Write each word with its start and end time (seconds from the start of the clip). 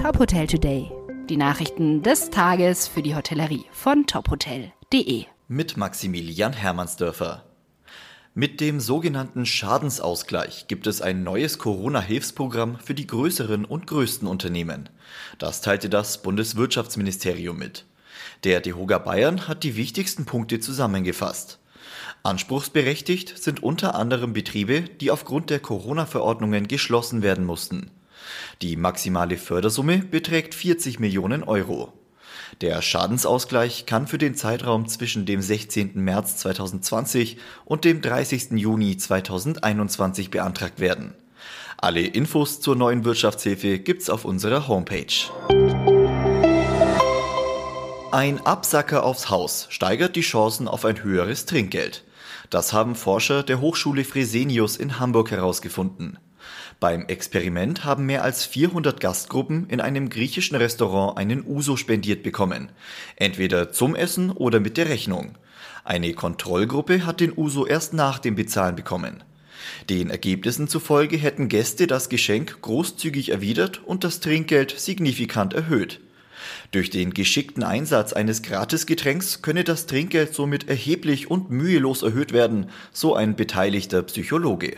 Top 0.00 0.18
Hotel 0.18 0.46
Today. 0.46 0.90
Die 1.28 1.36
Nachrichten 1.36 2.02
des 2.02 2.30
Tages 2.30 2.88
für 2.88 3.02
die 3.02 3.14
Hotellerie 3.14 3.66
von 3.70 4.06
tophotel.de. 4.06 5.26
Mit 5.46 5.76
Maximilian 5.76 6.54
Hermannsdörfer. 6.54 7.44
Mit 8.32 8.62
dem 8.62 8.80
sogenannten 8.80 9.44
Schadensausgleich 9.44 10.68
gibt 10.68 10.86
es 10.86 11.02
ein 11.02 11.22
neues 11.22 11.58
Corona-Hilfsprogramm 11.58 12.78
für 12.82 12.94
die 12.94 13.06
größeren 13.06 13.66
und 13.66 13.86
größten 13.86 14.26
Unternehmen. 14.26 14.88
Das 15.38 15.60
teilte 15.60 15.90
das 15.90 16.22
Bundeswirtschaftsministerium 16.22 17.58
mit. 17.58 17.84
Der 18.44 18.62
DEHOGA 18.62 18.96
Bayern 19.00 19.48
hat 19.48 19.64
die 19.64 19.76
wichtigsten 19.76 20.24
Punkte 20.24 20.60
zusammengefasst. 20.60 21.58
Anspruchsberechtigt 22.22 23.36
sind 23.36 23.62
unter 23.62 23.96
anderem 23.96 24.32
Betriebe, 24.32 24.80
die 24.80 25.10
aufgrund 25.10 25.50
der 25.50 25.60
Corona-Verordnungen 25.60 26.68
geschlossen 26.68 27.20
werden 27.20 27.44
mussten. 27.44 27.90
Die 28.62 28.76
maximale 28.76 29.36
Fördersumme 29.36 29.98
beträgt 29.98 30.54
40 30.54 31.00
Millionen 31.00 31.42
Euro. 31.42 31.92
Der 32.60 32.82
Schadensausgleich 32.82 33.86
kann 33.86 34.06
für 34.06 34.18
den 34.18 34.34
Zeitraum 34.34 34.86
zwischen 34.88 35.24
dem 35.24 35.40
16. 35.40 35.92
März 35.94 36.36
2020 36.38 37.38
und 37.64 37.84
dem 37.84 38.02
30. 38.02 38.52
Juni 38.52 38.96
2021 38.96 40.30
beantragt 40.30 40.80
werden. 40.80 41.14
Alle 41.78 42.02
Infos 42.02 42.60
zur 42.60 42.76
neuen 42.76 43.04
Wirtschaftshilfe 43.04 43.78
gibt's 43.78 44.10
auf 44.10 44.26
unserer 44.26 44.68
Homepage. 44.68 45.06
Ein 48.12 48.44
Absacker 48.44 49.04
aufs 49.04 49.30
Haus 49.30 49.66
steigert 49.70 50.16
die 50.16 50.20
Chancen 50.20 50.68
auf 50.68 50.84
ein 50.84 51.02
höheres 51.02 51.46
Trinkgeld. 51.46 52.04
Das 52.50 52.72
haben 52.72 52.96
Forscher 52.96 53.42
der 53.42 53.60
Hochschule 53.60 54.04
Fresenius 54.04 54.76
in 54.76 54.98
Hamburg 54.98 55.30
herausgefunden. 55.30 56.18
Beim 56.80 57.06
Experiment 57.06 57.84
haben 57.84 58.06
mehr 58.06 58.22
als 58.22 58.44
400 58.46 59.00
Gastgruppen 59.00 59.68
in 59.68 59.80
einem 59.80 60.08
griechischen 60.08 60.56
Restaurant 60.56 61.18
einen 61.18 61.44
Uso 61.46 61.76
spendiert 61.76 62.22
bekommen. 62.22 62.70
Entweder 63.16 63.72
zum 63.72 63.94
Essen 63.94 64.30
oder 64.30 64.60
mit 64.60 64.76
der 64.76 64.88
Rechnung. 64.88 65.36
Eine 65.84 66.12
Kontrollgruppe 66.12 67.06
hat 67.06 67.20
den 67.20 67.32
Uso 67.36 67.66
erst 67.66 67.94
nach 67.94 68.18
dem 68.18 68.34
Bezahlen 68.34 68.76
bekommen. 68.76 69.22
Den 69.88 70.10
Ergebnissen 70.10 70.68
zufolge 70.68 71.16
hätten 71.16 71.48
Gäste 71.48 71.86
das 71.86 72.08
Geschenk 72.08 72.60
großzügig 72.62 73.30
erwidert 73.30 73.82
und 73.84 74.04
das 74.04 74.20
Trinkgeld 74.20 74.78
signifikant 74.78 75.54
erhöht. 75.54 76.00
Durch 76.70 76.90
den 76.90 77.12
geschickten 77.12 77.62
Einsatz 77.62 78.12
eines 78.12 78.42
Gratisgetränks 78.42 79.42
könne 79.42 79.64
das 79.64 79.86
Trinkgeld 79.86 80.34
somit 80.34 80.68
erheblich 80.68 81.30
und 81.30 81.50
mühelos 81.50 82.02
erhöht 82.02 82.32
werden, 82.32 82.70
so 82.92 83.14
ein 83.14 83.36
beteiligter 83.36 84.02
Psychologe. 84.02 84.76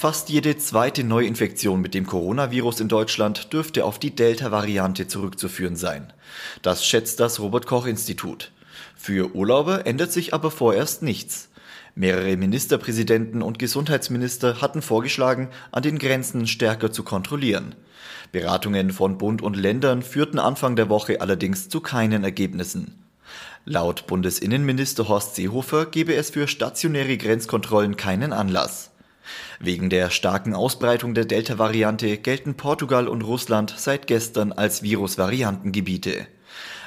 Fast 0.00 0.30
jede 0.30 0.56
zweite 0.56 1.04
Neuinfektion 1.04 1.82
mit 1.82 1.92
dem 1.92 2.06
Coronavirus 2.06 2.80
in 2.80 2.88
Deutschland 2.88 3.52
dürfte 3.52 3.84
auf 3.84 3.98
die 3.98 4.14
Delta-Variante 4.14 5.08
zurückzuführen 5.08 5.76
sein. 5.76 6.10
Das 6.62 6.86
schätzt 6.86 7.20
das 7.20 7.38
Robert 7.38 7.66
Koch 7.66 7.84
Institut. 7.84 8.50
Für 8.96 9.34
Urlauber 9.34 9.86
ändert 9.86 10.10
sich 10.10 10.32
aber 10.32 10.50
vorerst 10.50 11.02
nichts. 11.02 11.50
Mehrere 11.94 12.38
Ministerpräsidenten 12.38 13.42
und 13.42 13.58
Gesundheitsminister 13.58 14.62
hatten 14.62 14.80
vorgeschlagen, 14.80 15.50
an 15.70 15.82
den 15.82 15.98
Grenzen 15.98 16.46
stärker 16.46 16.90
zu 16.90 17.02
kontrollieren. 17.02 17.74
Beratungen 18.32 18.92
von 18.92 19.18
Bund 19.18 19.42
und 19.42 19.54
Ländern 19.54 20.00
führten 20.00 20.38
Anfang 20.38 20.76
der 20.76 20.88
Woche 20.88 21.20
allerdings 21.20 21.68
zu 21.68 21.82
keinen 21.82 22.24
Ergebnissen. 22.24 23.04
Laut 23.66 24.06
Bundesinnenminister 24.06 25.08
Horst 25.08 25.34
Seehofer 25.34 25.84
gebe 25.84 26.14
es 26.14 26.30
für 26.30 26.48
stationäre 26.48 27.18
Grenzkontrollen 27.18 27.98
keinen 27.98 28.32
Anlass. 28.32 28.90
Wegen 29.58 29.90
der 29.90 30.10
starken 30.10 30.54
Ausbreitung 30.54 31.14
der 31.14 31.24
Delta-Variante 31.24 32.18
gelten 32.18 32.54
Portugal 32.54 33.08
und 33.08 33.22
Russland 33.22 33.74
seit 33.76 34.06
gestern 34.06 34.52
als 34.52 34.82
Virusvariantengebiete. 34.82 36.26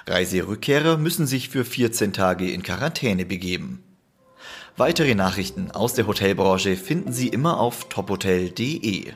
Reiserückkehrer 0.07 0.97
müssen 0.97 1.27
sich 1.27 1.49
für 1.49 1.63
14 1.63 2.13
Tage 2.13 2.51
in 2.51 2.63
Quarantäne 2.63 3.25
begeben. 3.25 3.83
Weitere 4.75 5.13
Nachrichten 5.15 5.71
aus 5.71 5.93
der 5.93 6.07
Hotelbranche 6.07 6.75
finden 6.75 7.13
Sie 7.13 7.27
immer 7.27 7.59
auf 7.59 7.89
tophotel.de. 7.89 9.13